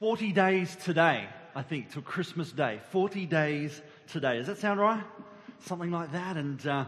[0.00, 2.80] 40 days today, I think, till Christmas Day.
[2.88, 4.38] 40 days today.
[4.38, 5.04] Does that sound right?
[5.66, 6.38] Something like that.
[6.38, 6.86] And, uh,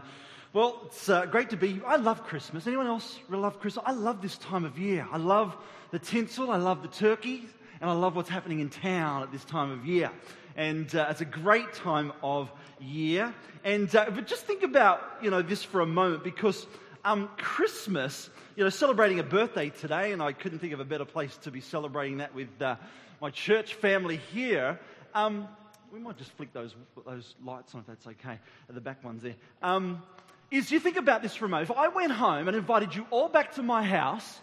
[0.51, 1.79] well, it's uh, great to be.
[1.85, 2.65] I love Christmas.
[2.65, 3.85] Anyone else really love Christmas?
[3.85, 5.07] I love this time of year.
[5.11, 5.55] I love
[5.91, 6.49] the tinsel.
[6.49, 7.45] I love the turkey.
[7.81, 10.09] And I love what's happening in town at this time of year.
[10.55, 13.31] And uh, it's a great time of year.
[13.63, 16.65] And, uh, but just think about, you know, this for a moment because
[17.05, 21.05] um, Christmas, you know, celebrating a birthday today, and I couldn't think of a better
[21.05, 22.77] place to be celebrating that with uh,
[23.23, 24.77] my church family here.
[25.13, 25.47] Um,
[25.93, 28.37] we might just flick those, those lights on if that's okay,
[28.67, 29.35] the back ones there.
[29.61, 30.03] Um,
[30.51, 31.69] is you think about this for a moment.
[31.69, 34.41] If I went home and invited you all back to my house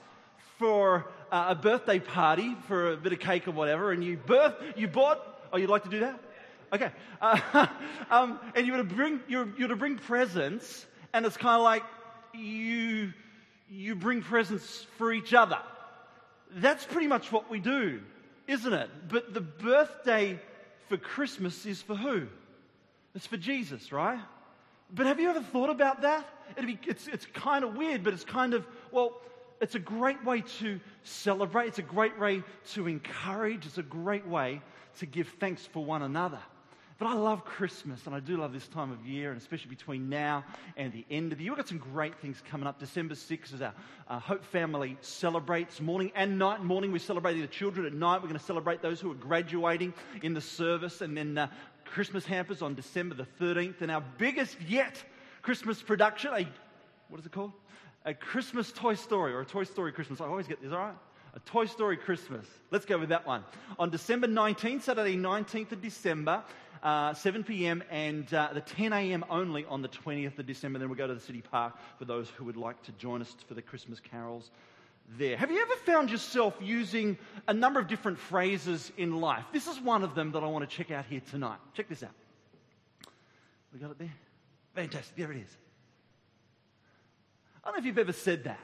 [0.58, 4.54] for uh, a birthday party, for a bit of cake or whatever, and you birth,
[4.76, 5.20] you bought,
[5.52, 6.18] oh, you'd like to do that?
[6.72, 6.90] Okay.
[7.20, 7.66] Uh,
[8.10, 11.82] um, and you were to bring, you to bring presents, and it's kind of like
[12.32, 13.12] you,
[13.68, 15.58] you bring presents for each other.
[16.50, 18.00] That's pretty much what we do
[18.50, 18.90] isn't it?
[19.08, 20.40] But the birthday
[20.88, 22.26] for Christmas is for who?
[23.14, 24.20] It's for Jesus, right?
[24.92, 26.26] But have you ever thought about that?
[26.56, 29.12] Be, it's, it's kind of weird, but it's kind of, well,
[29.60, 31.68] it's a great way to celebrate.
[31.68, 32.42] It's a great way
[32.72, 33.66] to encourage.
[33.66, 34.60] It's a great way
[34.98, 36.40] to give thanks for one another.
[37.00, 40.10] But I love Christmas, and I do love this time of year, and especially between
[40.10, 40.44] now
[40.76, 41.52] and the end of the year.
[41.52, 42.78] We've got some great things coming up.
[42.78, 43.72] December 6th is our
[44.06, 46.62] uh, Hope Family celebrates morning and night.
[46.62, 47.86] Morning, we're celebrating the children.
[47.86, 51.00] At night, we're going to celebrate those who are graduating in the service.
[51.00, 51.48] And then uh,
[51.86, 53.80] Christmas hampers on December the 13th.
[53.80, 55.02] And our biggest yet
[55.40, 56.46] Christmas production, a,
[57.08, 57.52] what is it called?
[58.04, 60.20] A Christmas Toy Story, or a Toy Story Christmas.
[60.20, 60.94] I always get this, all right?
[61.34, 62.44] A Toy Story Christmas.
[62.70, 63.42] Let's go with that one.
[63.78, 66.42] On December 19th, Saturday 19th of December,
[66.82, 67.82] uh, 7 p.m.
[67.90, 69.24] and uh, the 10 a.m.
[69.28, 70.78] only on the 20th of December.
[70.78, 73.34] Then we'll go to the city park for those who would like to join us
[73.46, 74.50] for the Christmas carols
[75.18, 75.36] there.
[75.36, 77.18] Have you ever found yourself using
[77.48, 79.44] a number of different phrases in life?
[79.52, 81.58] This is one of them that I want to check out here tonight.
[81.74, 82.14] Check this out.
[83.72, 84.14] We got it there?
[84.74, 85.16] Fantastic.
[85.16, 85.56] There it is.
[87.62, 88.60] I don't know if you've ever said that,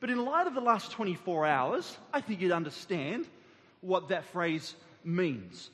[0.00, 3.26] but in light of the last 24 hours, I think you'd understand
[3.80, 5.70] what that phrase means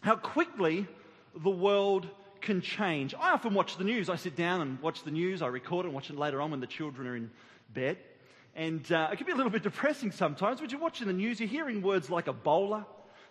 [0.00, 0.86] how quickly
[1.34, 2.08] the world
[2.40, 3.14] can change.
[3.14, 4.08] I often watch the news.
[4.08, 5.42] I sit down and watch the news.
[5.42, 7.30] I record and watch it later on when the children are in
[7.74, 7.98] bed.
[8.56, 11.38] And uh, it can be a little bit depressing sometimes, but you're watching the news,
[11.38, 12.84] you're hearing words like Ebola,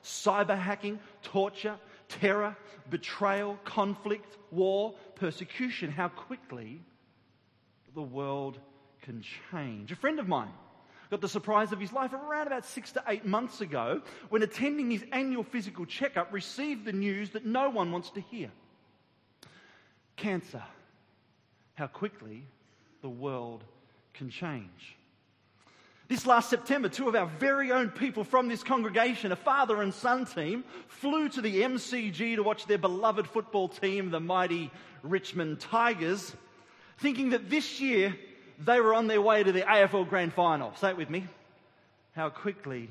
[0.03, 1.75] cyber hacking, torture,
[2.07, 2.55] terror,
[2.89, 6.81] betrayal, conflict, war, persecution, how quickly
[7.95, 8.59] the world
[9.01, 9.91] can change.
[9.91, 10.53] A friend of mine
[11.09, 14.91] got the surprise of his life around about six to eight months ago when attending
[14.91, 18.51] his annual physical checkup received the news that no one wants to hear
[20.19, 20.61] cancer.
[21.75, 22.43] How quickly
[23.01, 23.63] the world
[24.13, 24.97] can change.
[26.09, 29.93] This last September, two of our very own people from this congregation, a father and
[29.93, 34.71] son team, flew to the MCG to watch their beloved football team, the mighty
[35.03, 36.35] Richmond Tigers,
[36.97, 38.15] thinking that this year
[38.59, 40.73] they were on their way to the AFL Grand Final.
[40.75, 41.27] Say it with me.
[42.15, 42.89] How quickly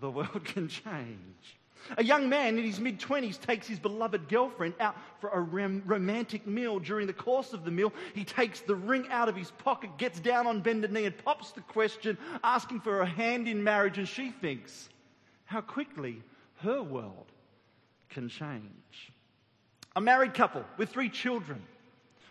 [0.00, 1.58] the world can change.
[1.98, 5.82] A young man in his mid 20s takes his beloved girlfriend out for a rom-
[5.84, 6.78] romantic meal.
[6.78, 10.18] During the course of the meal, he takes the ring out of his pocket, gets
[10.18, 13.98] down on bended knee, and pops the question, asking for a hand in marriage.
[13.98, 14.88] And she thinks
[15.44, 16.22] how quickly
[16.62, 17.26] her world
[18.08, 19.12] can change.
[19.94, 21.62] A married couple with three children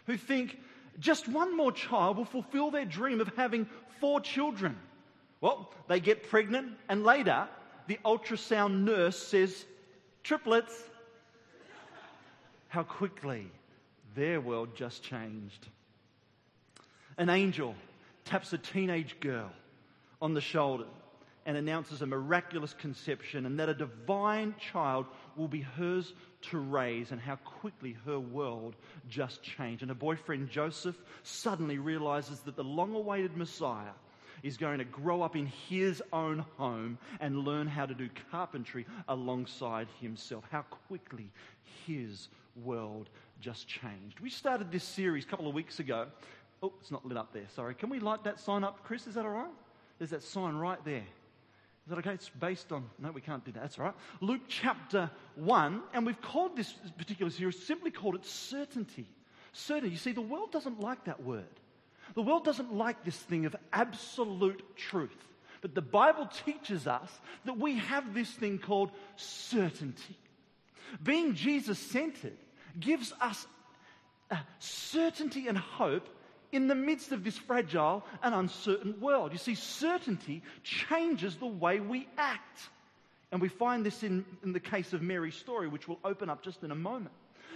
[0.08, 0.58] who think
[1.00, 3.68] just one more child will fulfill their dream of having
[4.00, 4.78] four children.
[5.42, 7.48] Well, they get pregnant, and later,
[7.88, 9.66] the ultrasound nurse says,
[10.24, 10.74] triplets.
[12.70, 13.48] How quickly
[14.16, 15.68] their world just changed.
[17.18, 17.76] An angel
[18.26, 19.52] taps a teenage girl
[20.22, 20.86] on the shoulder
[21.46, 25.06] and announces a miraculous conception and that a divine child
[25.36, 28.76] will be hers to raise and how quickly her world
[29.10, 29.82] just changed.
[29.82, 33.92] And her boyfriend Joseph suddenly realizes that the long awaited Messiah
[34.44, 38.86] is going to grow up in his own home and learn how to do carpentry
[39.08, 40.44] alongside himself.
[40.52, 41.32] How quickly
[41.88, 42.28] his
[42.64, 44.20] world just changed.
[44.20, 46.08] We started this series a couple of weeks ago.
[46.62, 47.48] Oh, it's not lit up there.
[47.56, 47.74] Sorry.
[47.74, 49.08] Can we light that sign up, Chris?
[49.08, 49.52] Is that all right?
[49.98, 51.06] There's that sign right there.
[51.86, 52.14] Is that okay?
[52.14, 53.62] It's based on, no, we can't do that.
[53.62, 53.96] That's all right.
[54.22, 59.06] Luke chapter 1, and we've called this particular series, simply called it certainty.
[59.52, 59.90] Certainty.
[59.92, 61.44] You see, the world doesn't like that word.
[62.16, 65.12] The world doesn't like this thing of absolute truth.
[65.62, 67.10] But the Bible teaches us
[67.46, 70.18] that we have this thing called certainty.
[71.02, 72.38] Being Jesus centered
[72.80, 73.46] gives us
[74.60, 76.08] certainty and hope
[76.54, 79.32] in the midst of this fragile and uncertain world.
[79.34, 82.70] You see, certainty changes the way we act.
[83.32, 86.44] And we find this in, in the case of Mary's story, which we'll open up
[86.44, 87.16] just in a moment.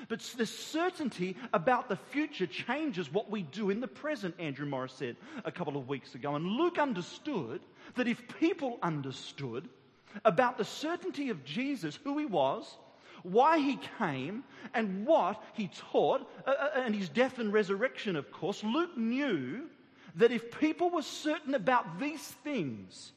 [0.10, 4.94] But the certainty about the future changes what we do in the present, Andrew Morris
[4.94, 5.16] said
[5.46, 6.36] a couple of weeks ago.
[6.36, 7.62] And Luke understood
[7.96, 9.70] that if people understood
[10.26, 12.78] about the certainty of Jesus, who he was,
[13.32, 14.44] why he came,
[14.74, 19.64] and what he taught, uh, uh, and his death and resurrection, of course, Luke knew
[20.16, 23.12] that if people were certain about these things,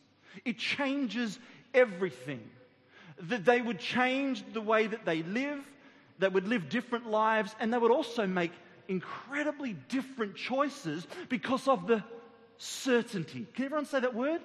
[0.45, 1.39] it changes
[1.75, 2.43] everything.
[3.21, 5.61] That they would change the way that they live,
[6.19, 8.53] they would live different lives, and they would also make
[8.89, 12.03] incredibly different choices because of the
[12.59, 13.47] certainty.
[13.55, 14.41] Can everyone say that word?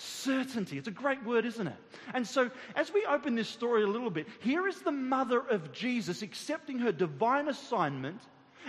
[0.00, 0.78] Certainty.
[0.78, 1.74] It's a great word, isn't it?
[2.14, 5.72] And so, as we open this story a little bit, here is the mother of
[5.72, 8.20] Jesus accepting her divine assignment.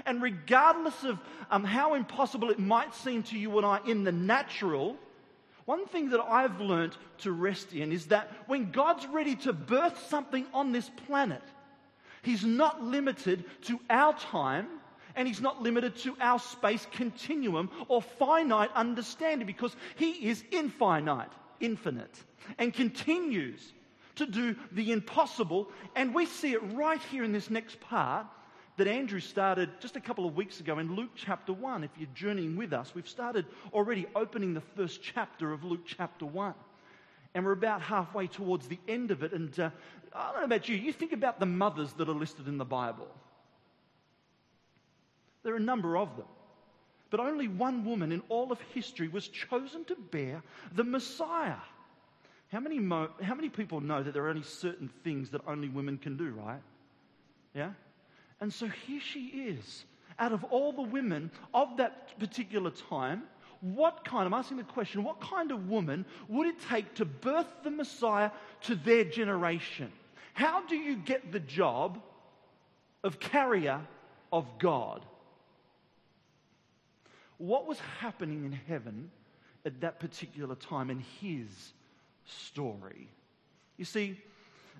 [0.08, 1.20] And regardless of
[1.52, 4.98] um, how impossible it might seem to you and I in the natural,
[5.66, 10.08] one thing that I've learned to rest in is that when God's ready to birth
[10.08, 11.44] something on this planet,
[12.24, 14.68] He's not limited to our time
[15.20, 21.28] and He's not limited to our space continuum or finite understanding because He is infinite,
[21.60, 22.24] infinite,
[22.58, 23.74] and continues
[24.16, 25.70] to do the impossible.
[25.94, 28.28] And we see it right here in this next part
[28.78, 31.84] that Andrew started just a couple of weeks ago in Luke chapter 1.
[31.84, 36.26] If you're journeying with us, we've started already opening the first chapter of Luke chapter
[36.26, 36.54] 1.
[37.36, 39.34] And we're about halfway towards the end of it.
[39.34, 39.70] And uh,
[40.14, 42.64] I don't know about you, you think about the mothers that are listed in the
[42.64, 43.10] Bible.
[45.44, 46.28] There are a number of them.
[47.10, 50.44] But only one woman in all of history was chosen to bear
[50.76, 51.56] the Messiah.
[52.52, 55.70] How many, mo- how many people know that there are only certain things that only
[55.70, 56.62] women can do, right?
[57.54, 57.72] Yeah?
[58.42, 59.86] And so here she is.
[60.18, 63.24] Out of all the women of that particular time,
[63.62, 67.48] what kind, I'm asking the question, what kind of woman would it take to birth
[67.64, 68.32] the Messiah
[68.64, 69.92] to their generation?
[70.34, 72.02] How do you get the job
[73.04, 73.82] of carrier
[74.32, 75.04] of God?
[77.40, 79.10] What was happening in heaven
[79.66, 81.48] at that particular time in his
[82.26, 83.08] story?
[83.78, 84.20] You see,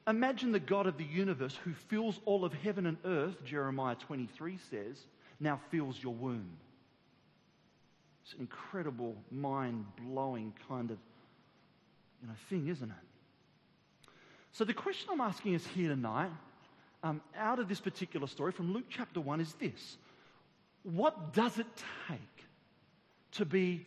[0.06, 4.60] imagine the God of the universe who fills all of heaven and earth, Jeremiah 23
[4.70, 4.98] says,
[5.40, 6.50] now fills your womb.
[8.26, 10.98] It's an incredible, mind blowing kind of
[12.22, 14.10] you know, thing, isn't it?
[14.52, 16.30] So, the question I'm asking us here tonight,
[17.04, 19.98] um, out of this particular story from Luke chapter 1, is this
[20.84, 21.68] What does it
[22.10, 22.39] take
[23.34, 23.86] to be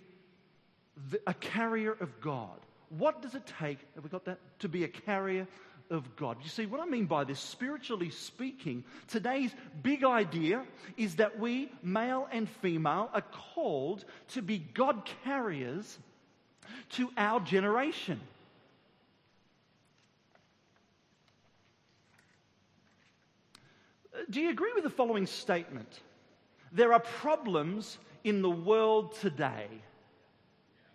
[1.10, 2.58] the, a carrier of God?
[2.90, 4.38] What does it take, have we got that?
[4.60, 5.46] To be a carrier
[5.90, 6.38] of God.
[6.42, 9.50] You see, what I mean by this, spiritually speaking, today's
[9.82, 10.64] big idea
[10.96, 13.24] is that we, male and female, are
[13.54, 15.98] called to be God carriers
[16.90, 18.20] to our generation.
[24.30, 26.00] Do you agree with the following statement?
[26.72, 29.68] There are problems in the world today.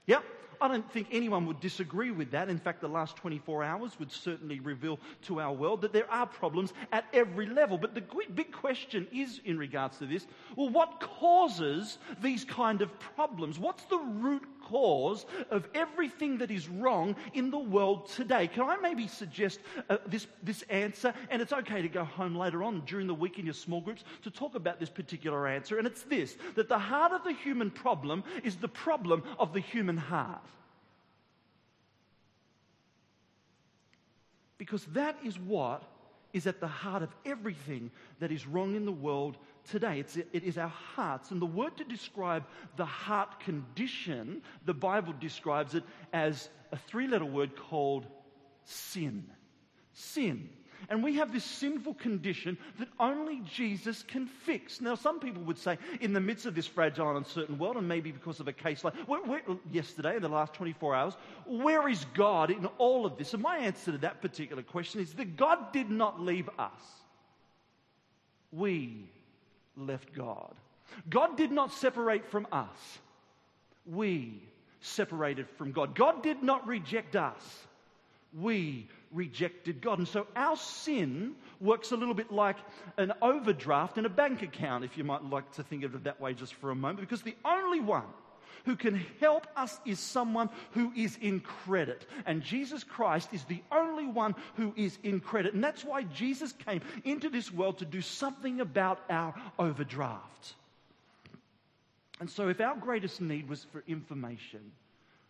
[0.05, 0.23] Yep,
[0.59, 2.49] I don't think anyone would disagree with that.
[2.49, 6.25] In fact, the last 24 hours would certainly reveal to our world that there are
[6.25, 7.77] problems at every level.
[7.77, 8.03] But the
[8.33, 10.25] big question is in regards to this
[10.55, 13.59] well, what causes these kind of problems?
[13.59, 18.47] What's the root cause of everything that is wrong in the world today?
[18.47, 19.59] Can I maybe suggest
[19.89, 21.13] uh, this, this answer?
[21.29, 24.03] And it's okay to go home later on during the week in your small groups
[24.23, 25.77] to talk about this particular answer.
[25.77, 29.59] And it's this that the heart of the human problem is the problem of the
[29.59, 30.41] human heart.
[34.57, 35.83] Because that is what
[36.37, 39.37] is at the heart of everything that is wrong in the world
[39.69, 39.99] today.
[39.99, 41.31] It's, it is our hearts.
[41.31, 42.45] And the word to describe
[42.77, 48.07] the heart condition, the Bible describes it as a three letter word called
[48.63, 49.25] sin.
[49.93, 50.49] Sin.
[50.89, 54.79] And we have this sinful condition that only Jesus can fix.
[54.81, 57.87] Now, some people would say, in the midst of this fragile and uncertain world, and
[57.87, 59.41] maybe because of a case like where, where,
[59.71, 61.13] yesterday, in the last 24 hours,
[61.45, 63.33] where is God in all of this?
[63.33, 66.71] And my answer to that particular question is that God did not leave us.
[68.51, 69.09] We
[69.75, 70.53] left God.
[71.09, 72.99] God did not separate from us.
[73.85, 74.41] We
[74.81, 75.95] separated from God.
[75.95, 77.41] God did not reject us.
[78.33, 79.99] We rejected God.
[79.99, 82.57] And so our sin works a little bit like
[82.97, 86.19] an overdraft in a bank account, if you might like to think of it that
[86.19, 88.05] way just for a moment, because the only one
[88.65, 92.05] who can help us is someone who is in credit.
[92.25, 95.53] And Jesus Christ is the only one who is in credit.
[95.53, 100.55] And that's why Jesus came into this world to do something about our overdraft.
[102.19, 104.71] And so, if our greatest need was for information,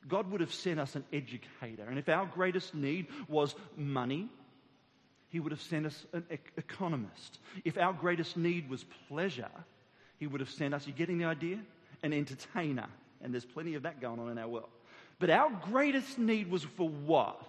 [0.08, 1.84] God would have sent us an educator.
[1.84, 4.30] And if our greatest need was money,
[5.30, 6.26] He would have sent us an
[6.58, 7.40] economist.
[7.66, 9.52] If our greatest need was pleasure,
[10.20, 11.60] He would have sent us, you getting the idea?
[12.04, 12.88] An entertainer.
[13.22, 14.70] And there's plenty of that going on in our world.
[15.20, 17.42] But our greatest need was for what?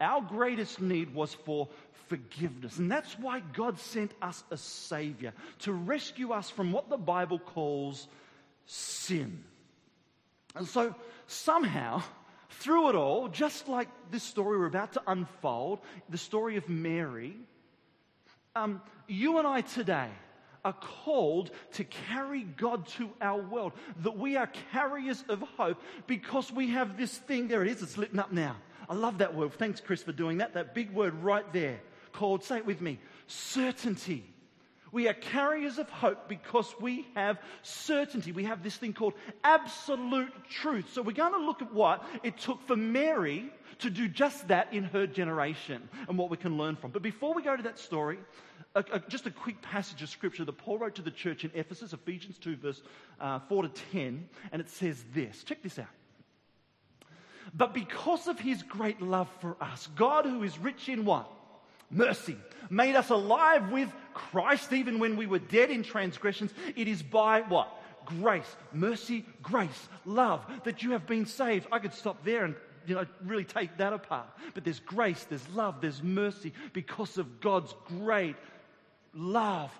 [0.00, 1.68] Our greatest need was for
[2.08, 2.78] forgiveness.
[2.78, 7.38] And that's why God sent us a Savior to rescue us from what the Bible
[7.38, 8.06] calls
[8.66, 9.42] sin.
[10.54, 10.94] And so,
[11.32, 12.02] somehow,
[12.50, 17.36] through it all, just like this story we're about to unfold, the story of Mary,
[18.54, 20.08] um, you and I today
[20.64, 23.72] are called to carry God to our world.
[24.02, 27.48] That we are carriers of hope because we have this thing.
[27.48, 28.56] There it is, it's lit up now.
[28.88, 29.54] I love that word.
[29.54, 30.54] Thanks, Chris, for doing that.
[30.54, 31.80] That big word right there
[32.12, 34.31] called, say it with me, certainty.
[34.92, 38.30] We are carriers of hope because we have certainty.
[38.30, 40.92] We have this thing called absolute truth.
[40.92, 44.72] So we're going to look at what it took for Mary to do just that
[44.74, 46.90] in her generation and what we can learn from.
[46.90, 48.18] But before we go to that story,
[48.74, 51.50] a, a, just a quick passage of scripture that Paul wrote to the church in
[51.54, 52.82] Ephesus, Ephesians 2, verse
[53.18, 55.42] uh, 4 to 10, and it says this.
[55.42, 55.86] Check this out.
[57.54, 61.30] But because of his great love for us, God, who is rich in what?
[61.92, 62.36] mercy,
[62.70, 66.52] made us alive with Christ even when we were dead in transgressions.
[66.76, 67.68] It is by what?
[68.04, 71.66] Grace, mercy, grace, love that you have been saved.
[71.70, 72.54] I could stop there and
[72.86, 74.26] you know, really take that apart.
[74.54, 78.36] But there's grace, there's love, there's mercy because of God's great
[79.14, 79.70] love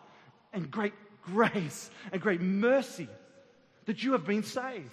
[0.53, 3.09] and great grace and great mercy
[3.87, 4.91] that you have been saved.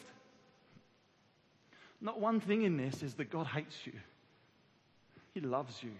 [2.01, 3.93] Not one thing in this is that God hates you.
[5.33, 5.91] He loves you.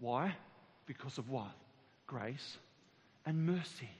[0.00, 0.34] Why?
[0.86, 1.50] Because of what?
[2.06, 2.58] Grace
[3.26, 3.90] and mercy.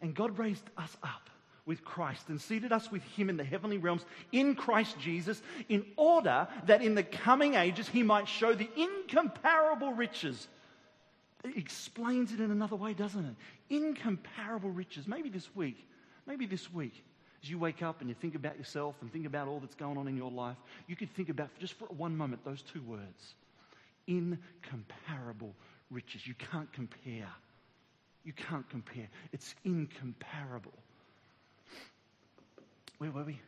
[0.00, 1.30] And God raised us up
[1.66, 5.84] with Christ and seated us with Him in the heavenly realms in Christ Jesus in
[5.96, 10.48] order that in the coming ages He might show the incomparable riches.
[11.42, 13.74] It explains it in another way, doesn't it?
[13.74, 15.06] Incomparable riches.
[15.06, 15.78] Maybe this week,
[16.26, 17.02] maybe this week,
[17.42, 19.96] as you wake up and you think about yourself and think about all that's going
[19.96, 23.34] on in your life, you could think about just for one moment those two words
[24.06, 25.54] incomparable
[25.90, 26.26] riches.
[26.26, 27.28] You can't compare.
[28.24, 29.08] You can't compare.
[29.32, 30.72] It's incomparable.
[32.98, 33.38] Where were we?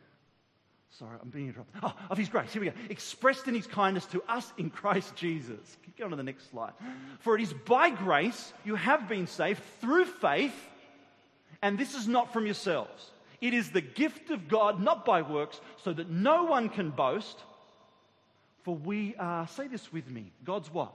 [0.91, 1.81] Sorry, I'm being interrupted.
[1.83, 2.53] Oh, of His grace.
[2.53, 2.77] Here we go.
[2.89, 5.77] Expressed in His kindness to us in Christ Jesus.
[5.85, 6.73] Keep going to the next slide.
[7.21, 10.55] For it is by grace you have been saved through faith,
[11.61, 13.11] and this is not from yourselves.
[13.43, 17.43] It is the gift of God, not by works, so that no one can boast.
[18.67, 20.93] For we are, say this with me, God's what?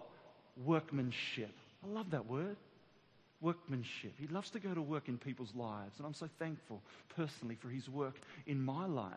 [0.65, 1.55] Workmanship.
[1.81, 2.57] I love that word.
[3.39, 4.11] Workmanship.
[4.19, 5.97] He loves to go to work in people's lives.
[5.97, 6.81] And I'm so thankful
[7.15, 9.13] personally for his work in my life.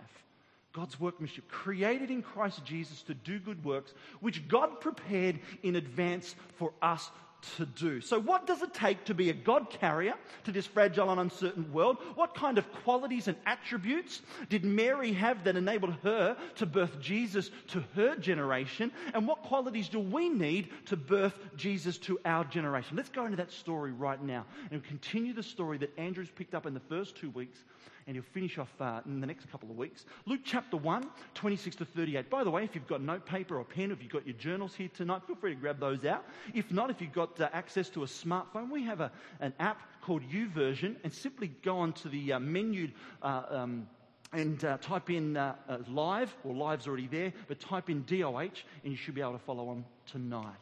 [0.73, 6.37] God's workmanship, created in Christ Jesus to do good works, which God prepared in advance
[6.55, 7.11] for us
[7.57, 8.01] to do.
[8.01, 11.73] So, what does it take to be a God carrier to this fragile and uncertain
[11.73, 11.99] world?
[12.15, 17.51] What kind of qualities and attributes did Mary have that enabled her to birth Jesus
[17.69, 18.93] to her generation?
[19.15, 22.97] And what qualities do we need to birth Jesus to our generation?
[22.97, 26.67] Let's go into that story right now and continue the story that Andrew's picked up
[26.67, 27.59] in the first two weeks
[28.07, 30.05] and he'll finish off uh, in the next couple of weeks.
[30.27, 32.31] Luke chapter 1, 26 to 38.
[32.31, 34.75] By the way, if you've got note paper or pen, if you've got your journals
[34.75, 36.25] here tonight, feel free to grab those out.
[36.55, 39.81] If not, if you've got uh, access to a smartphone, we have a, an app
[40.03, 42.91] called YouVersion, and simply go onto the uh, menu.
[43.23, 43.87] Uh, um,
[44.33, 48.41] and uh, type in uh, uh, live, or live's already there, but type in DOH
[48.41, 48.51] and
[48.83, 50.57] you should be able to follow on tonight.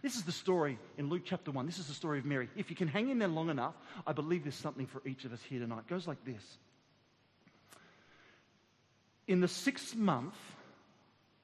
[0.00, 1.66] This is the story in Luke chapter 1.
[1.66, 2.48] This is the story of Mary.
[2.54, 3.74] If you can hang in there long enough,
[4.06, 5.80] I believe there's something for each of us here tonight.
[5.80, 6.58] It goes like this
[9.28, 10.34] in the sixth month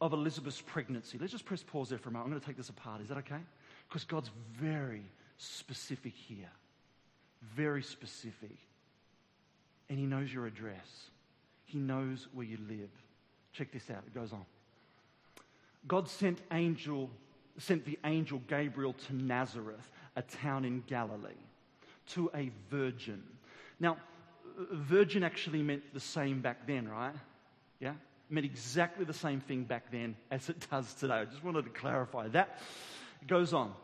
[0.00, 2.26] of Elizabeth's pregnancy, let's just press pause there for a moment.
[2.26, 3.00] I'm going to take this apart.
[3.00, 3.40] Is that okay?
[3.88, 5.04] Because God's very
[5.38, 6.50] specific here.
[7.54, 8.56] Very specific.
[9.88, 11.10] And He knows your address,
[11.66, 12.90] He knows where you live.
[13.52, 14.02] Check this out.
[14.06, 14.44] It goes on.
[15.86, 17.10] God sent angel
[17.58, 21.30] sent the angel Gabriel to Nazareth, a town in Galilee,
[22.08, 23.22] to a virgin.
[23.80, 23.98] Now,
[24.70, 27.14] virgin actually meant the same back then, right?
[27.82, 27.90] Yeah?
[27.90, 27.96] It
[28.30, 31.14] meant exactly the same thing back then as it does today.
[31.14, 32.60] I just wanted to clarify that.
[33.20, 33.74] It goes on.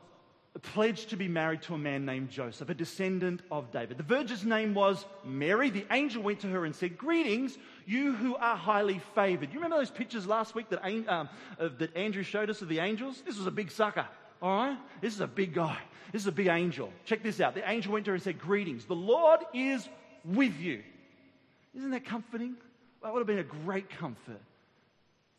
[0.63, 3.97] Pledged to be married to a man named Joseph, a descendant of David.
[3.97, 5.71] The virgin's name was Mary.
[5.71, 9.51] The angel went to her and said, Greetings, you who are highly favored.
[9.53, 11.29] You remember those pictures last week that, um,
[11.59, 13.23] that Andrew showed us of the angels?
[13.25, 14.07] This was a big sucker,
[14.43, 14.79] all right?
[15.01, 15.79] This is a big guy.
[16.11, 16.93] This is a big angel.
[17.05, 17.55] Check this out.
[17.55, 19.89] The angel went to her and said, Greetings, the Lord is
[20.25, 20.83] with you.
[21.77, 22.57] Isn't that comforting?
[23.03, 24.41] That would have been a great comfort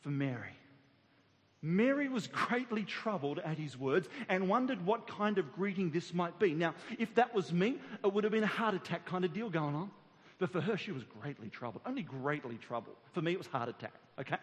[0.01, 0.55] for Mary.
[1.61, 6.39] Mary was greatly troubled at his words and wondered what kind of greeting this might
[6.39, 6.53] be.
[6.53, 9.49] Now, if that was me, it would have been a heart attack kind of deal
[9.49, 9.91] going on.
[10.37, 11.81] But for her, she was greatly troubled.
[11.85, 12.95] Only greatly troubled.
[13.11, 13.93] For me, it was heart attack.
[14.17, 14.37] Okay?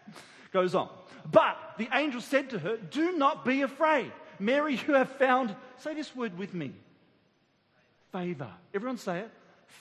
[0.53, 0.89] Goes on.
[1.31, 4.11] But the angel said to her, Do not be afraid.
[4.37, 6.73] Mary, you have found, say this word with me
[8.11, 8.49] favor.
[8.73, 9.31] Everyone say it.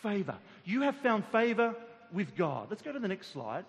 [0.02, 0.36] Favor.
[0.64, 1.74] You have found favor
[2.12, 2.68] with God.
[2.70, 3.64] Let's go to the next slide.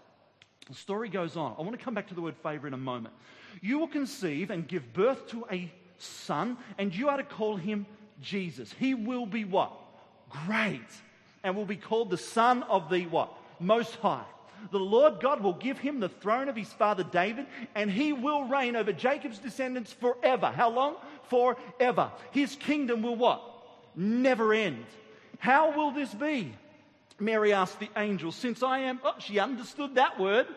[0.67, 1.55] The story goes on.
[1.57, 3.13] I want to come back to the word favor in a moment.
[3.61, 7.85] You will conceive and give birth to a son, and you are to call him
[8.21, 8.73] Jesus.
[8.77, 9.71] He will be what?
[10.29, 10.81] Great.
[11.43, 13.31] And will be called the Son of the what?
[13.59, 14.25] Most High.
[14.71, 18.45] The Lord God will give him the throne of his father David, and he will
[18.45, 20.47] reign over Jacob's descendants forever.
[20.47, 20.95] How long?
[21.29, 22.11] Forever.
[22.31, 23.41] His kingdom will what?
[23.95, 24.85] Never end.
[25.39, 26.53] How will this be?
[27.19, 30.47] Mary asked the angel, Since I am, oh, she understood that word.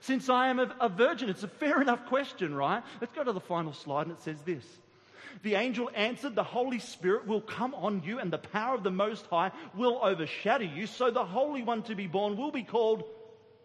[0.00, 1.30] Since I am a, a virgin.
[1.30, 2.82] It's a fair enough question, right?
[3.00, 4.64] Let's go to the final slide, and it says this.
[5.42, 8.90] The angel answered, The Holy Spirit will come on you, and the power of the
[8.90, 10.86] Most High will overshadow you.
[10.86, 13.04] So the Holy One to be born will be called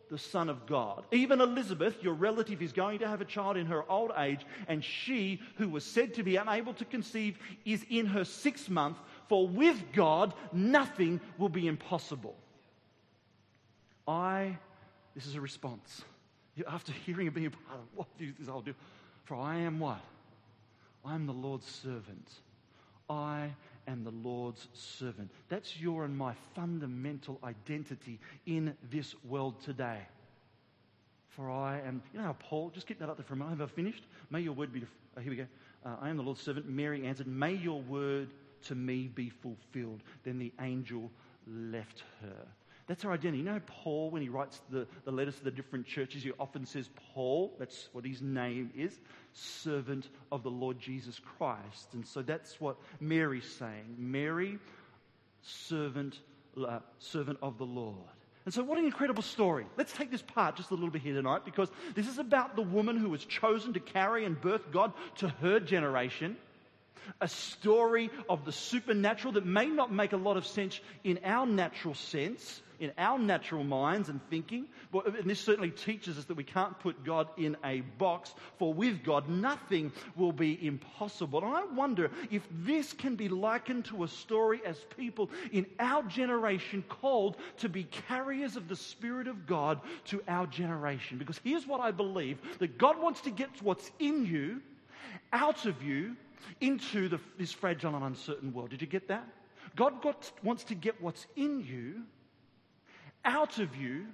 [0.10, 1.06] the Son of God.
[1.12, 4.84] Even Elizabeth, your relative, is going to have a child in her old age, and
[4.84, 8.98] she, who was said to be unable to conceive, is in her sixth month,
[9.30, 12.36] for with God nothing will be impossible.
[14.08, 14.58] I,
[15.16, 16.02] this is a response.
[16.68, 18.74] After hearing and being a part of what this I'll do,
[19.24, 20.02] for I am what?
[21.06, 22.30] I am the Lord's servant.
[23.10, 23.52] I
[23.88, 25.32] am the Lord's servant.
[25.48, 30.00] That's your and my fundamental identity in this world today.
[31.30, 33.60] For I am, you know how Paul, just keep that up there for a moment.
[33.60, 34.04] Have I finished?
[34.30, 34.84] May your word be,
[35.16, 35.48] oh, here we go.
[35.86, 36.68] Uh, I am the Lord's servant.
[36.68, 38.30] Mary answered, May your word
[38.64, 40.02] to me be fulfilled.
[40.24, 41.12] Then the angel
[41.48, 42.48] left her.
[42.88, 43.38] That's her identity.
[43.40, 46.66] You know, Paul, when he writes the, the letters to the different churches, he often
[46.66, 49.00] says Paul, that's what his name is,
[49.32, 51.94] servant of the Lord Jesus Christ.
[51.94, 53.96] And so that's what Mary's saying.
[54.00, 54.58] Mary,
[55.44, 56.20] servant,
[56.58, 57.96] uh, servant of the Lord.
[58.46, 59.68] And so, what an incredible story.
[59.78, 62.64] Let's take this part just a little bit here tonight because this is about the
[62.64, 66.38] woman who was chosen to carry and birth God to her generation.
[67.22, 71.46] A story of the supernatural that may not make a lot of sense in our
[71.46, 74.66] natural sense, in our natural minds and thinking.
[74.94, 79.04] And this certainly teaches us that we can't put God in a box, for with
[79.04, 81.44] God, nothing will be impossible.
[81.44, 86.04] And I wonder if this can be likened to a story as people in our
[86.04, 91.18] generation called to be carriers of the Spirit of God to our generation.
[91.18, 94.62] Because here's what I believe that God wants to get what's in you
[95.34, 96.16] out of you
[96.62, 98.70] into the, this fragile and uncertain world.
[98.70, 99.28] Did you get that?
[99.76, 102.04] God got, wants to get what's in you
[103.26, 104.06] out of you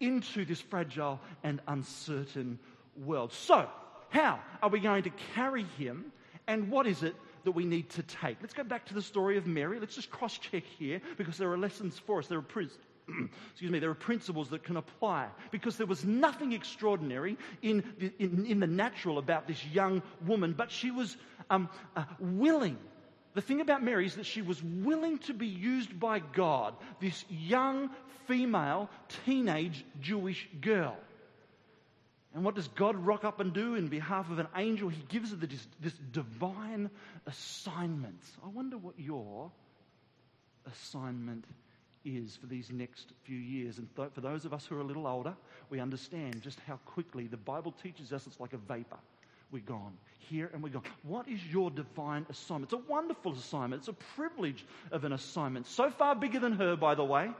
[0.00, 2.58] into this fragile and uncertain
[2.96, 3.32] world.
[3.32, 3.68] So,
[4.10, 6.12] how are we going to carry him,
[6.46, 8.36] and what is it that we need to take?
[8.40, 9.80] Let's go back to the story of Mary.
[9.80, 12.26] Let's just cross check here because there are lessons for us.
[12.26, 12.42] There are
[13.50, 18.12] excuse me, there are principles that can apply because there was nothing extraordinary in the,
[18.18, 21.16] in, in the natural about this young woman, but she was
[21.50, 22.78] um, uh, willing
[23.34, 27.24] the thing about Mary is that she was willing to be used by God, this
[27.30, 27.90] young
[28.26, 28.90] female
[29.24, 30.96] teenage Jewish girl.
[32.34, 34.88] And what does God rock up and do in behalf of an angel?
[34.88, 36.90] He gives her this, this divine
[37.26, 38.20] assignment.
[38.44, 39.50] I wonder what your
[40.66, 41.71] assignment is
[42.04, 43.78] for these next few years.
[43.78, 45.34] And th- for those of us who are a little older,
[45.70, 48.98] we understand just how quickly the Bible teaches us it's like a vapor
[49.52, 49.92] we're gone.
[50.18, 50.84] Here and we're gone.
[51.02, 52.72] What is your divine assignment?
[52.72, 53.80] It's a wonderful assignment.
[53.80, 55.66] It's a privilege of an assignment.
[55.66, 57.30] So far bigger than her, by the way.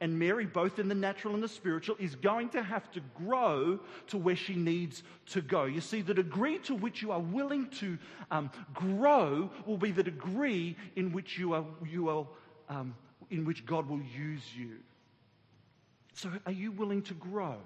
[0.00, 3.80] And Mary, both in the natural and the spiritual, is going to have to grow
[4.08, 5.64] to where she needs to go.
[5.64, 7.98] You see, the degree to which you are willing to
[8.30, 12.26] um, grow will be the degree in which you are, you are
[12.68, 12.94] um,
[13.30, 14.76] in which God will use you.
[16.14, 17.56] So, are you willing to grow?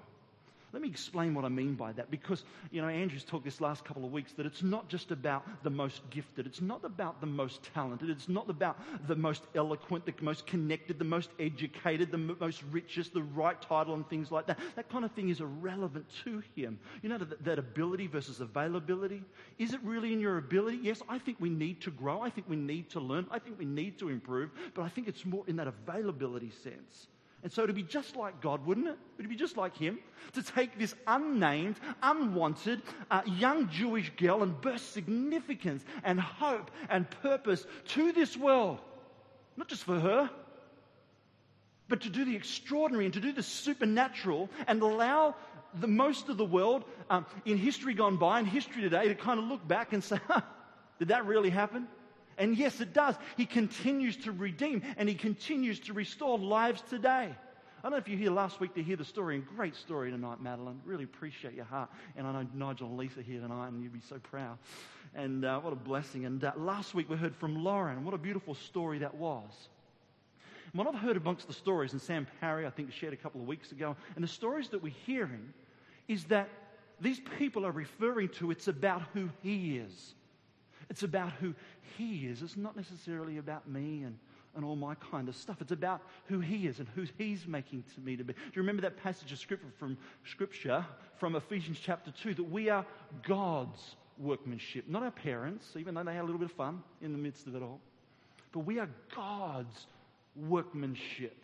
[0.73, 3.85] Let me explain what I mean by that because, you know, Andrew's talked this last
[3.85, 7.27] couple of weeks that it's not just about the most gifted, it's not about the
[7.27, 12.17] most talented, it's not about the most eloquent, the most connected, the most educated, the
[12.17, 14.57] most richest, the right title, and things like that.
[14.75, 16.79] That kind of thing is irrelevant to him.
[17.03, 19.21] You know, that, that ability versus availability.
[19.59, 20.79] Is it really in your ability?
[20.81, 22.19] Yes, I think we need to grow.
[22.21, 23.27] I think we need to learn.
[23.29, 24.49] I think we need to improve.
[24.73, 27.07] But I think it's more in that availability sense.
[27.43, 28.97] And so to be just like God, wouldn't it?
[29.17, 29.99] Would it be just like Him?
[30.33, 37.09] To take this unnamed, unwanted uh, young Jewish girl and burst significance and hope and
[37.21, 38.79] purpose to this world.
[39.57, 40.29] Not just for her,
[41.89, 45.35] but to do the extraordinary and to do the supernatural and allow
[45.81, 49.37] the most of the world um, in history gone by and history today to kind
[49.37, 50.17] of look back and say,
[50.99, 51.87] did that really happen?
[52.37, 53.15] And yes, it does.
[53.37, 57.35] He continues to redeem and he continues to restore lives today.
[57.85, 60.09] I don't know if you here last week to hear the story, and great story
[60.09, 60.79] tonight, Madeline.
[60.85, 61.89] Really appreciate your heart.
[62.15, 64.57] And I know Nigel and Lisa here tonight, and you'd be so proud.
[65.13, 66.23] And uh, what a blessing.
[66.23, 69.67] And uh, last week we heard from Lauren, what a beautiful story that was.
[70.71, 73.41] And what I've heard amongst the stories, and Sam Parry, I think, shared a couple
[73.41, 75.53] of weeks ago, and the stories that we're hearing
[76.07, 76.47] is that
[77.01, 80.15] these people are referring to it's about who he is.
[80.89, 81.53] It's about who
[81.97, 82.41] he is.
[82.41, 84.17] It's not necessarily about me and
[84.55, 85.61] and all my kind of stuff.
[85.61, 88.33] It's about who He is and who He's making to me to be.
[88.33, 90.85] Do you remember that passage of scripture from Scripture
[91.17, 92.85] from Ephesians chapter 2 that we are
[93.27, 97.11] God's workmanship, not our parents, even though they had a little bit of fun in
[97.11, 97.79] the midst of it all.
[98.51, 99.87] But we are God's
[100.35, 101.35] workmanship.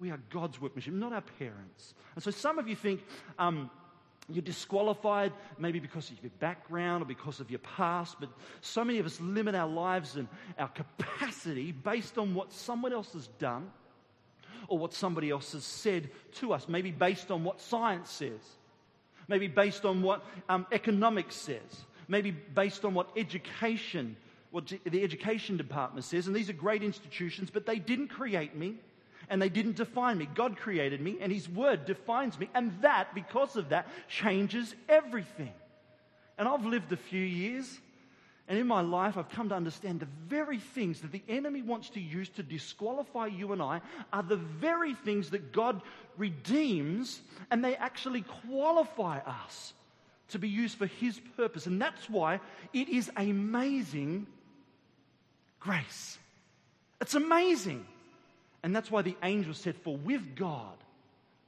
[0.00, 1.94] We are God's workmanship, not our parents.
[2.14, 3.02] And so some of you think,
[3.38, 3.70] um,
[4.28, 8.28] you're disqualified, maybe because of your background or because of your past, but
[8.60, 10.26] so many of us limit our lives and
[10.58, 13.70] our capacity based on what someone else has done
[14.68, 18.40] or what somebody else has said to us, maybe based on what science says,
[19.28, 24.16] maybe based on what um, economics says, maybe based on what education,
[24.50, 26.26] what the education department says.
[26.26, 28.76] And these are great institutions, but they didn't create me
[29.28, 30.28] and they didn't define me.
[30.34, 32.48] God created me, and His Word defines me.
[32.54, 35.52] And that, because of that, changes everything.
[36.38, 37.80] And I've lived a few years,
[38.48, 41.90] and in my life, I've come to understand the very things that the enemy wants
[41.90, 43.80] to use to disqualify you and I
[44.12, 45.82] are the very things that God
[46.16, 49.72] redeems, and they actually qualify us
[50.28, 51.66] to be used for His purpose.
[51.66, 52.40] And that's why
[52.72, 54.26] it is amazing
[55.58, 56.18] grace.
[57.00, 57.84] It's amazing.
[58.66, 60.76] And that's why the angel said, For with God,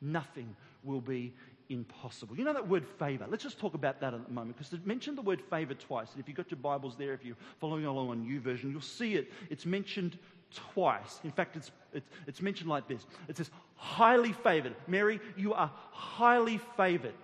[0.00, 0.54] nothing
[0.84, 1.34] will be
[1.68, 2.36] impossible.
[2.36, 3.26] You know that word favor?
[3.28, 6.12] Let's just talk about that at the moment because it mentioned the word favor twice.
[6.12, 9.14] And if you've got your Bibles there, if you're following along on YouVersion, you'll see
[9.16, 9.32] it.
[9.50, 10.16] It's mentioned
[10.54, 11.18] twice.
[11.24, 14.76] In fact, it's, it's, it's mentioned like this it says, highly favored.
[14.86, 17.14] Mary, you are highly favored.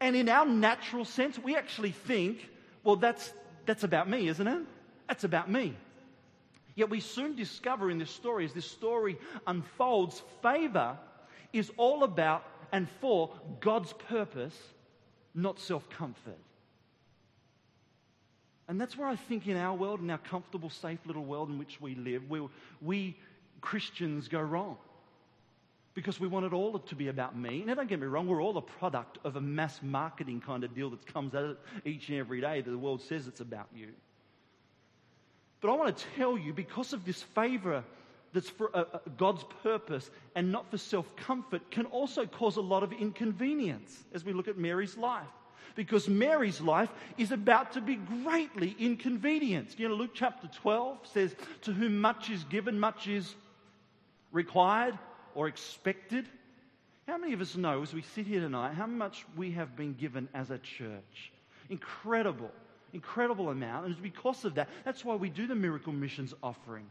[0.00, 2.46] And in our natural sense, we actually think,
[2.84, 3.32] well, that's,
[3.64, 4.60] that's about me, isn't it?
[5.08, 5.74] That's about me.
[6.78, 10.96] Yet we soon discover in this story, as this story unfolds, favor
[11.52, 14.56] is all about and for God's purpose,
[15.34, 16.38] not self comfort.
[18.68, 21.58] And that's where I think in our world, in our comfortable, safe little world in
[21.58, 22.46] which we live, we,
[22.80, 23.16] we
[23.60, 24.76] Christians go wrong.
[25.94, 27.64] Because we want it all to be about me.
[27.66, 30.76] Now, don't get me wrong, we're all a product of a mass marketing kind of
[30.76, 33.88] deal that comes out each and every day that the world says it's about you.
[35.60, 37.82] But I want to tell you, because of this favor
[38.32, 42.60] that's for uh, uh, God's purpose and not for self comfort, can also cause a
[42.60, 45.26] lot of inconvenience as we look at Mary's life.
[45.74, 49.78] Because Mary's life is about to be greatly inconvenienced.
[49.78, 53.34] You know, Luke chapter 12 says, To whom much is given, much is
[54.32, 54.98] required
[55.34, 56.26] or expected.
[57.06, 59.94] How many of us know, as we sit here tonight, how much we have been
[59.94, 61.32] given as a church?
[61.70, 62.50] Incredible
[62.92, 63.86] incredible amount.
[63.86, 66.86] And it's because of that, that's why we do the miracle missions offering.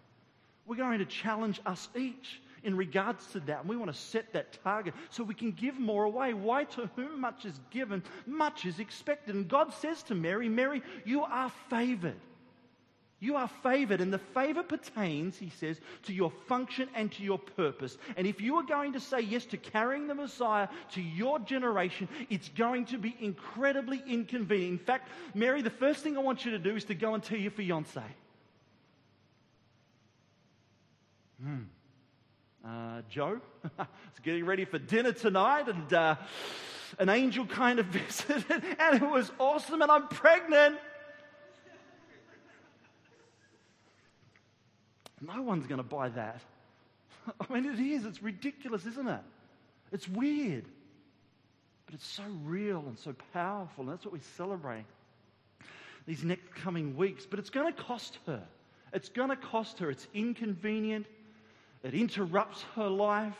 [0.65, 3.61] We're going to challenge us each in regards to that.
[3.61, 6.33] And we want to set that target so we can give more away.
[6.33, 6.65] Why?
[6.65, 9.35] To whom much is given, much is expected.
[9.35, 12.19] And God says to Mary, Mary, you are favored.
[13.19, 17.39] You are favored, and the favor pertains, he says, to your function and to your
[17.39, 17.97] purpose.
[18.15, 22.07] And if you are going to say yes to carrying the Messiah to your generation,
[22.29, 24.79] it's going to be incredibly inconvenient.
[24.79, 27.23] In fact, Mary, the first thing I want you to do is to go and
[27.23, 28.03] tell your fiance.
[31.41, 31.63] Hmm.
[32.63, 33.39] Uh, Joe
[33.79, 36.15] is getting ready for dinner tonight, and uh,
[36.99, 40.77] an angel kind of visited, and it was awesome, and I'm pregnant.
[45.21, 46.41] No one's going to buy that.
[47.49, 48.05] I mean, it is.
[48.05, 49.21] It's ridiculous, isn't it?
[49.91, 50.65] It's weird.
[51.85, 53.85] But it's so real and so powerful.
[53.85, 54.85] And that's what we celebrate
[56.05, 57.25] these next coming weeks.
[57.25, 58.43] But it's going to cost her.
[58.93, 59.89] It's going to cost her.
[59.89, 61.05] It's inconvenient.
[61.83, 63.37] It interrupts her life.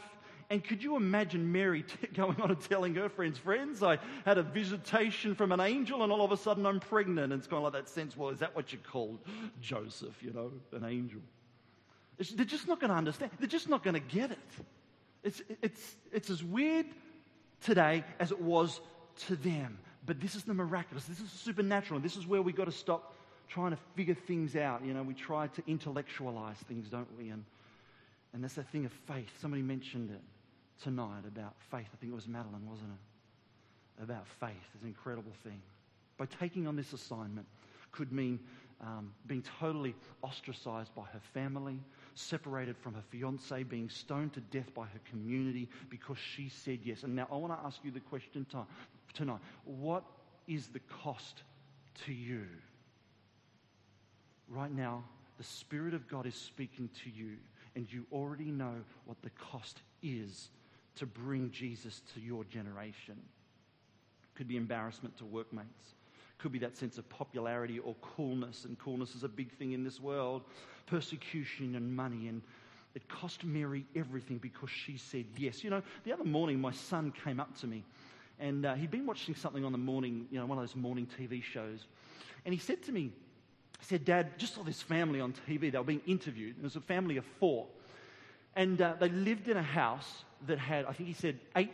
[0.50, 4.38] And could you imagine Mary t- going on and telling her friends, friends, I had
[4.38, 7.34] a visitation from an angel and all of a sudden I'm pregnant.
[7.34, 9.20] And it's kind of like that sense, well, is that what you call
[9.62, 11.20] Joseph, you know, an angel?
[12.18, 13.32] They're just not going to understand.
[13.40, 14.38] They're just not going to get it.
[15.24, 16.88] It's, it's, it's as weird
[17.62, 18.82] today as it was
[19.28, 19.78] to them.
[20.06, 21.06] But this is the miraculous.
[21.06, 22.00] This is the supernatural.
[22.00, 23.14] This is where we've got to stop
[23.48, 24.84] trying to figure things out.
[24.84, 27.30] You know, we try to intellectualize things, don't we?
[27.30, 27.44] And,
[28.34, 29.30] And that's that thing of faith.
[29.42, 30.22] Somebody mentioned it
[30.84, 31.88] tonight about faith.
[31.94, 34.04] I think it was Madeline, wasn't it?
[34.04, 34.52] About faith.
[34.74, 35.62] It's an incredible thing.
[36.18, 37.48] By taking on this assignment
[37.92, 38.40] could mean
[38.82, 41.80] um, being totally ostracized by her family,
[42.18, 47.04] separated from her fiance, being stoned to death by her community because she said yes.
[47.04, 48.46] And now I want to ask you the question
[49.14, 50.04] tonight what
[50.48, 51.44] is the cost
[52.06, 52.44] to you?
[54.50, 55.04] Right now,
[55.38, 57.34] the Spirit of God is speaking to you,
[57.76, 58.74] and you already know
[59.06, 60.50] what the cost is
[60.96, 63.18] to bring Jesus to your generation.
[64.36, 65.96] Could be embarrassment to workmates
[66.38, 69.84] could be that sense of popularity or coolness, and coolness is a big thing in
[69.84, 70.44] this world.
[70.86, 72.28] Persecution and money.
[72.28, 72.42] And
[72.96, 75.64] it cost Mary everything because she said yes.
[75.64, 77.84] You know, the other morning, my son came up to me,
[78.40, 81.08] and uh, he'd been watching something on the morning, you know, one of those morning
[81.20, 81.86] TV shows.
[82.46, 83.12] And he said to me,
[83.80, 85.72] he said, Dad, just saw this family on TV.
[85.72, 86.56] They were being interviewed.
[86.58, 87.68] It was a family of four.
[88.56, 91.72] And uh, they lived in a house that had, I think he said, eight,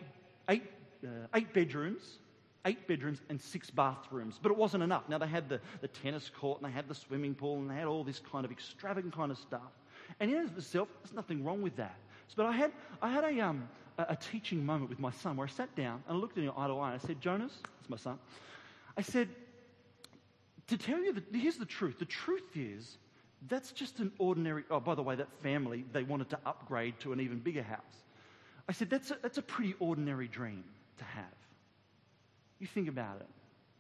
[0.49, 0.63] eight,
[1.05, 2.17] uh, eight bedrooms,
[2.65, 4.39] eight bedrooms and six bathrooms.
[4.41, 5.07] But it wasn't enough.
[5.09, 7.75] Now they had the, the tennis court and they had the swimming pool and they
[7.75, 9.61] had all this kind of extravagant kind of stuff.
[10.19, 11.95] And in itself, there's nothing wrong with that.
[12.35, 12.71] But I had,
[13.01, 16.17] I had a, um, a, teaching moment with my son where I sat down and
[16.17, 18.17] I looked at him eye to eye and I said, Jonas, that's my son,
[18.97, 19.29] I said,
[20.67, 21.99] to tell you that here's the truth.
[21.99, 22.97] The truth is,
[23.49, 27.13] that's just an ordinary, oh, by the way, that family, they wanted to upgrade to
[27.13, 27.81] an even bigger house.
[28.67, 30.63] I said, that's a, that's a pretty ordinary dream
[30.97, 31.25] to have.
[32.63, 33.27] You think about it.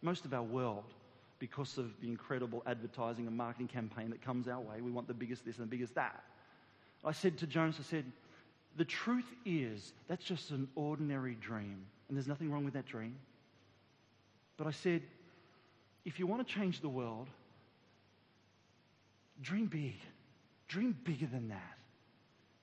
[0.01, 0.83] Most of our world,
[1.39, 5.13] because of the incredible advertising and marketing campaign that comes our way, we want the
[5.13, 6.21] biggest this and the biggest that.
[7.05, 8.03] I said to Jonas, I said,
[8.75, 13.15] the truth is that's just an ordinary dream, and there's nothing wrong with that dream.
[14.57, 15.01] But I said,
[16.03, 17.29] if you want to change the world,
[19.41, 19.95] dream big.
[20.67, 21.77] Dream bigger than that.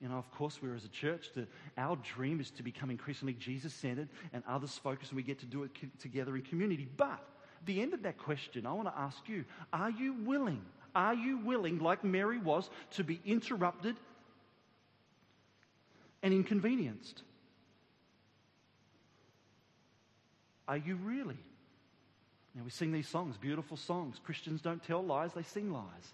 [0.01, 1.29] You know, of course, we're as a church,
[1.77, 5.45] our dream is to become increasingly Jesus centered and others focused, and we get to
[5.45, 6.87] do it co- together in community.
[6.97, 7.23] But
[7.65, 10.61] the end of that question, I want to ask you are you willing?
[10.95, 13.95] Are you willing, like Mary was, to be interrupted
[16.23, 17.21] and inconvenienced?
[20.67, 21.37] Are you really?
[22.55, 24.19] Now, we sing these songs, beautiful songs.
[24.23, 26.13] Christians don't tell lies, they sing lies.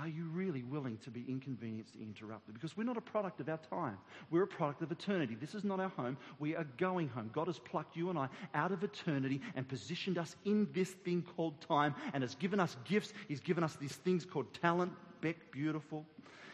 [0.00, 2.54] Are you really willing to be inconvenienced, interrupted?
[2.54, 3.98] Because we're not a product of our time.
[4.30, 5.36] We're a product of eternity.
[5.38, 6.16] This is not our home.
[6.38, 7.30] We are going home.
[7.34, 11.22] God has plucked you and I out of eternity and positioned us in this thing
[11.36, 13.12] called time and has given us gifts.
[13.28, 16.06] He's given us these things called talent, Beck, beautiful,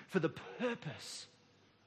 [0.09, 1.27] for the purpose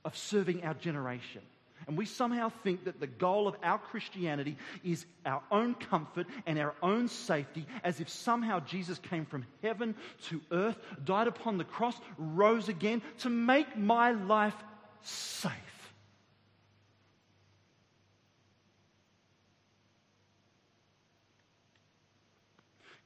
[0.05, 1.41] of serving our generation.
[1.87, 6.59] And we somehow think that the goal of our Christianity is our own comfort and
[6.59, 9.95] our own safety, as if somehow Jesus came from heaven
[10.29, 14.55] to earth, died upon the cross, rose again to make my life
[15.01, 15.53] safe.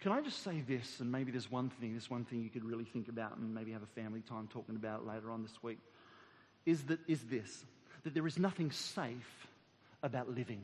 [0.04, 2.66] Can I just say this, and maybe there's one thing, this one thing you could
[2.66, 5.78] really think about and maybe have a family time talking about later on this week,
[6.66, 7.64] is, that, is this
[8.04, 9.48] that there is nothing safe
[10.02, 10.64] about living.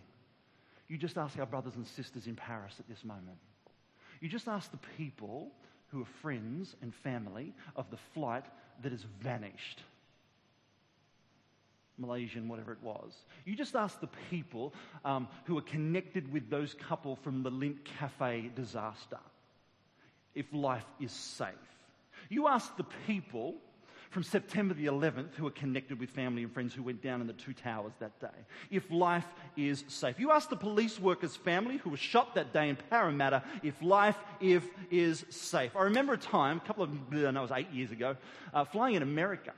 [0.87, 3.37] You just ask our brothers and sisters in Paris at this moment.
[4.21, 5.51] You just ask the people
[5.87, 8.45] who are friends and family of the flight
[8.83, 9.81] that has vanished.
[11.97, 13.13] Malaysian, whatever it was.
[13.45, 14.73] You just ask the people
[15.03, 19.19] um, who are connected with those couple from the Lindt Cafe disaster
[20.33, 21.49] if life is safe.
[22.29, 23.55] You ask the people
[24.09, 27.27] from September the 11th who are connected with family and friends who went down in
[27.27, 28.27] the two towers that day.
[28.71, 30.19] If life is safe.
[30.19, 34.17] You ask the police worker's family who was shot that day in Parramatta if life
[34.39, 35.75] if, is safe.
[35.75, 38.17] I remember a time, a couple of, I know it was eight years ago,
[38.53, 39.53] uh, flying in America,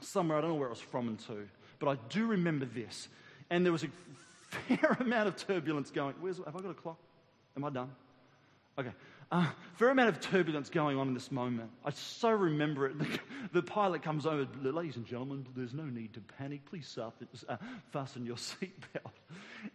[0.00, 1.46] somewhere, I don't know where it was from and to,
[1.78, 3.08] but I do remember this.
[3.50, 3.88] And there was a
[4.68, 6.14] fair amount of turbulence going.
[6.20, 6.98] Where's, have I got a clock?
[7.56, 7.90] Am I done?
[8.78, 8.92] Okay
[9.32, 11.70] uh, fair amount of turbulence going on in this moment.
[11.84, 12.94] I so remember it.
[13.06, 16.64] The, the pilot comes over, ladies and gentlemen, there's no need to panic.
[16.64, 17.56] Please uh,
[17.92, 19.12] fasten your seatbelt.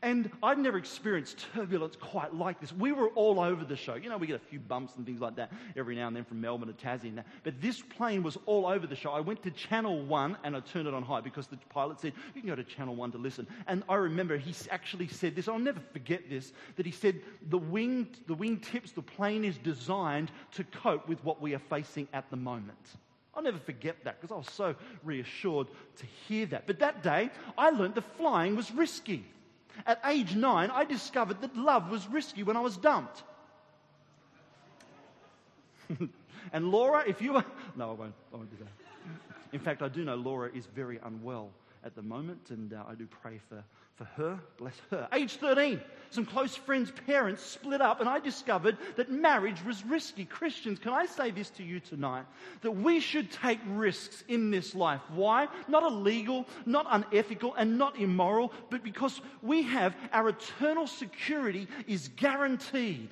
[0.02, 2.74] And I'd never experienced turbulence quite like this.
[2.74, 3.96] We were all over the show.
[3.96, 6.26] You know, we get a few bumps and things like that every now and then
[6.26, 7.28] from Melbourne to Tassie and that.
[7.44, 9.12] But this plane was all over the show.
[9.12, 12.14] I went to Channel 1 and I turned it on high because the pilot said,
[12.34, 13.48] you can go to Channel 1 to listen.
[13.68, 17.58] And I remember he actually said this, I'll never forget this, that he said, the
[17.58, 22.08] wing, the wing tips, the plane is designed to cope with what we are facing
[22.14, 22.78] at the moment.
[23.34, 26.68] I'll never forget that because I was so reassured to hear that.
[26.68, 29.26] But that day, I learned that flying was risky.
[29.86, 33.24] At age nine, I discovered that love was risky when I was dumped.
[36.54, 37.46] And Laura, if you are.
[37.78, 39.54] No, I won't, I won't do that.
[39.54, 41.52] In fact, I do know Laura is very unwell
[41.84, 43.64] at the moment, and uh, I do pray for,
[43.96, 44.40] for her.
[44.58, 45.08] Bless her.
[45.14, 50.26] Age 13, some close friends' parents split up, and I discovered that marriage was risky.
[50.26, 52.26] Christians, can I say this to you tonight?
[52.62, 55.02] That we should take risks in this life.
[55.14, 55.48] Why?
[55.68, 62.10] Not illegal, not unethical, and not immoral, but because we have our eternal security is
[62.16, 63.10] guaranteed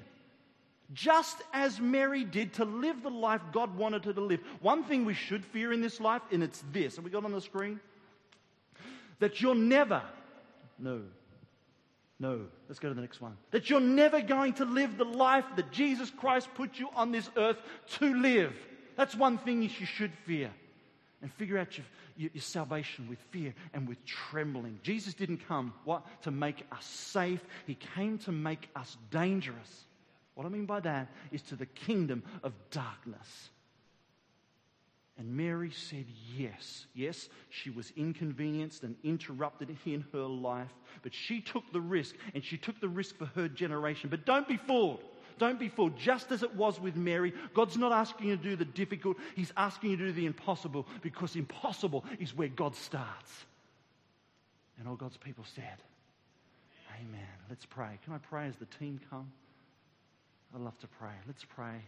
[0.91, 4.39] just as Mary did to live the life God wanted her to live.
[4.61, 6.95] One thing we should fear in this life, and it's this.
[6.95, 7.79] Have we got on the screen?
[9.19, 10.01] That you're never,
[10.77, 11.01] no,
[12.19, 13.37] no, let's go to the next one.
[13.51, 17.29] That you're never going to live the life that Jesus Christ put you on this
[17.37, 17.57] earth
[17.99, 18.53] to live.
[18.97, 20.51] That's one thing you should fear.
[21.21, 21.85] And figure out your,
[22.17, 24.79] your, your salvation with fear and with trembling.
[24.83, 26.05] Jesus didn't come, what?
[26.23, 27.41] To make us safe.
[27.67, 29.85] He came to make us dangerous.
[30.35, 33.49] What I mean by that is to the kingdom of darkness.
[35.19, 36.05] And Mary said
[36.37, 36.85] yes.
[36.95, 42.41] Yes, she was inconvenienced and interrupted in her life, but she took the risk, and
[42.41, 44.09] she took the risk for her generation.
[44.09, 45.03] But don't be fooled.
[45.37, 45.97] Don't be fooled.
[45.97, 49.51] Just as it was with Mary, God's not asking you to do the difficult, He's
[49.57, 53.45] asking you to do the impossible because impossible is where God starts.
[54.79, 55.83] And all God's people said,
[56.95, 57.27] Amen.
[57.49, 57.99] Let's pray.
[58.05, 59.29] Can I pray as the team come?
[60.55, 61.11] I love to pray.
[61.27, 61.81] Let's pray.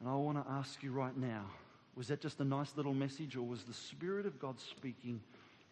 [0.00, 1.44] And I want to ask you right now
[1.96, 5.20] was that just a nice little message, or was the Spirit of God speaking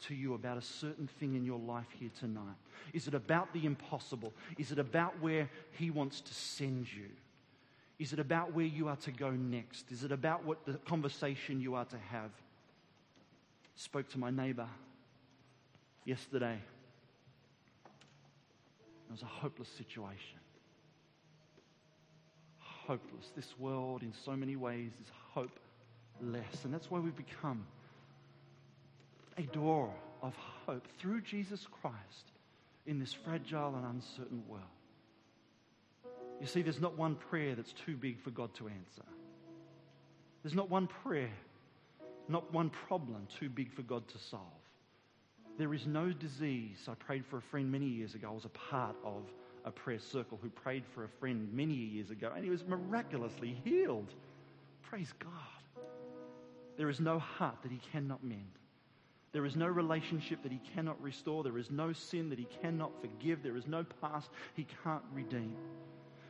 [0.06, 2.56] to you about a certain thing in your life here tonight?
[2.92, 4.32] Is it about the impossible?
[4.58, 7.08] Is it about where He wants to send you?
[7.98, 9.90] Is it about where you are to go next?
[9.92, 12.30] Is it about what the conversation you are to have?
[13.76, 14.68] Spoke to my neighbor
[16.04, 16.58] yesterday.
[17.84, 20.38] It was a hopeless situation.
[22.86, 23.30] Hopeless.
[23.36, 26.64] This world, in so many ways, is hopeless.
[26.64, 27.64] And that's why we've become
[29.38, 29.92] a door
[30.22, 30.34] of
[30.66, 32.32] hope through Jesus Christ
[32.86, 34.64] in this fragile and uncertain world.
[36.40, 39.08] You see, there's not one prayer that's too big for God to answer.
[40.42, 41.30] There's not one prayer,
[42.28, 44.42] not one problem too big for God to solve.
[45.58, 46.88] There is no disease.
[46.88, 48.28] I prayed for a friend many years ago.
[48.28, 49.22] I was a part of
[49.64, 53.60] a prayer circle who prayed for a friend many years ago, and he was miraculously
[53.64, 54.12] healed.
[54.82, 55.84] Praise God.
[56.76, 58.58] There is no heart that he cannot mend.
[59.32, 61.42] There is no relationship that he cannot restore.
[61.42, 63.42] There is no sin that he cannot forgive.
[63.42, 65.56] There is no past he can't redeem.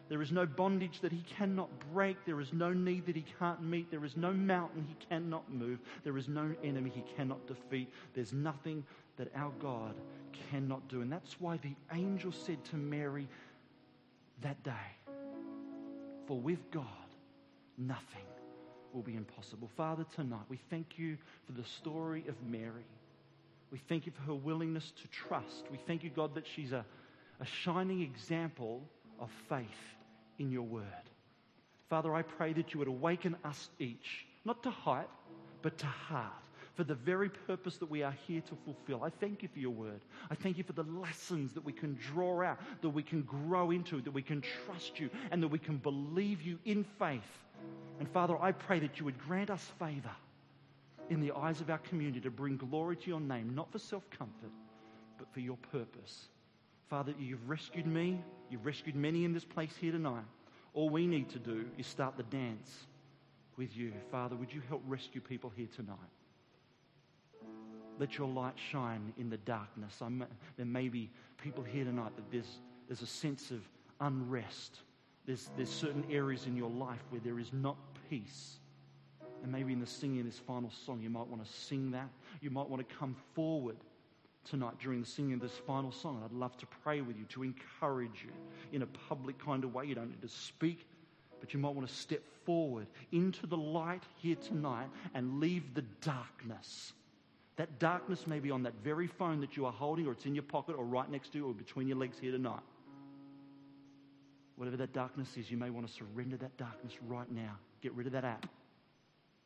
[0.09, 2.25] There is no bondage that he cannot break.
[2.27, 3.91] There is no need that he can't meet.
[3.91, 5.79] There is no mountain he cannot move.
[6.05, 7.89] There is no enemy he cannot defeat.
[8.15, 8.85] There's nothing
[9.17, 9.95] that our God
[10.51, 11.01] cannot do.
[11.01, 13.29] And that's why the angel said to Mary
[14.43, 14.71] that day,
[16.27, 16.87] For with God,
[17.79, 18.27] nothing
[18.93, 19.71] will be impossible.
[19.77, 21.17] Father, tonight we thank you
[21.47, 22.85] for the story of Mary.
[23.71, 25.65] We thank you for her willingness to trust.
[25.71, 26.85] We thank you, God, that she's a,
[27.41, 28.83] a shining example
[29.19, 29.67] of faith
[30.39, 30.85] in your word.
[31.89, 35.09] Father, I pray that you would awaken us each, not to height,
[35.63, 36.33] but to heart
[36.75, 39.05] for the very purpose that we are here to fulfill.
[39.05, 40.01] I thank you for your word.
[40.31, 43.71] I thank you for the lessons that we can draw out, that we can grow
[43.71, 47.21] into, that we can trust you, and that we can believe you in faith.
[47.99, 50.11] And Father, I pray that you would grant us favor
[51.11, 54.09] in the eyes of our community to bring glory to your name, not for self
[54.11, 54.51] comfort,
[55.19, 56.29] but for your purpose.
[56.89, 60.25] Father, you've rescued me, you've rescued many in this place here tonight.
[60.75, 62.71] All we need to do is start the dance
[63.57, 63.93] with you.
[64.11, 65.99] Father, would you help rescue people here tonight?
[67.99, 69.95] Let your light shine in the darkness.
[70.01, 70.25] I'm,
[70.57, 71.11] there may be
[71.43, 73.61] people here tonight that there's, there's a sense of
[74.01, 74.79] unrest.
[75.27, 77.77] There's, there's certain areas in your life where there is not
[78.11, 78.59] peace.
[79.43, 82.09] And maybe in the singing of this final song, you might want to sing that.
[82.41, 83.77] You might want to come forward
[84.45, 86.23] tonight during the singing of this final song.
[86.25, 88.33] I'd love to pray with you, to encourage you
[88.73, 89.87] in a public kind of way.
[89.87, 90.87] You don't need to speak,
[91.41, 95.83] but you might want to step forward into the light here tonight and leave the
[96.01, 96.93] darkness
[97.57, 100.35] that darkness may be on that very phone that you are holding, or it's in
[100.35, 102.63] your pocket, or right next to you, or between your legs here tonight.
[104.57, 107.57] Whatever that darkness is, you may want to surrender that darkness right now.
[107.83, 108.47] Get rid of that app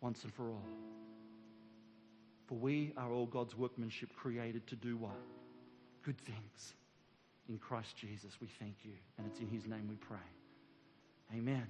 [0.00, 0.64] once and for all.
[2.46, 5.18] For we are all God's workmanship created to do what?
[6.04, 6.74] Good things.
[7.48, 8.92] In Christ Jesus, we thank you.
[9.18, 10.18] And it's in his name we pray.
[11.34, 11.66] Amen.